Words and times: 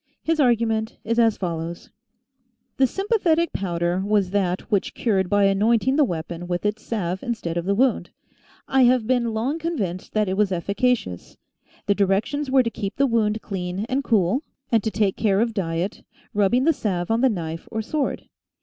His 0.23 0.39
argument 0.39 0.97
is 1.03 1.19
as 1.19 1.37
follows:" 1.37 1.91
The 2.77 2.85
1 2.85 2.87
Canto 2.87 2.87
III. 2.89 2.89
Stanza 2.89 2.89
23. 2.89 2.89
THE 2.89 2.89
POWDER 2.89 2.89
OF 2.89 2.89
SYMPATHY 2.89 2.89
113 2.89 2.89
sympathetic 2.97 3.53
powder 3.53 3.99
was 4.07 4.29
that 4.31 4.71
which 4.71 4.93
cured 4.95 5.29
by 5.29 5.43
anointing 5.43 5.95
the 5.95 6.03
weapon 6.03 6.47
with 6.47 6.65
its 6.65 6.83
salve 6.83 7.21
instead 7.21 7.57
of 7.57 7.65
the 7.65 7.75
wound. 7.75 8.09
I 8.67 8.81
have 8.85 9.05
been 9.05 9.33
long 9.35 9.59
convinced 9.59 10.13
that 10.13 10.27
it 10.27 10.35
was 10.35 10.51
efficacious. 10.51 11.37
The 11.85 11.93
directions 11.93 12.49
were 12.49 12.63
to 12.63 12.71
keep 12.71 12.95
the 12.95 13.05
wound 13.05 13.43
clean 13.43 13.85
and 13.87 14.03
cool, 14.03 14.41
and 14.71 14.83
to 14.83 14.89
take 14.89 15.17
care 15.17 15.39
of 15.39 15.53
diet, 15.53 16.01
rubbing 16.33 16.63
the 16.63 16.73
salve 16.73 17.11
on 17.11 17.21
the 17.21 17.29
knife 17.29 17.69
or 17.71 17.83
sword. 17.83 18.27